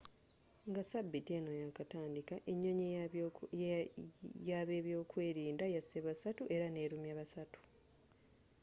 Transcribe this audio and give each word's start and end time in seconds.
nga 0.69 0.81
sabiiti 0.91 1.31
eno 1.37 1.51
yakatandika 1.61 2.35
enyonyi 2.51 2.87
y'abebyokwerinda 4.49 5.65
yasse 5.75 5.97
basatu 6.05 6.43
era 6.55 6.65
nelumya 6.69 7.13
basatu 7.19 7.59